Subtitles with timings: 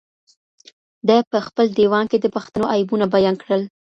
[1.07, 3.61] ده په خپل ديوان کې د پښتنو عیبونه بيان کړل.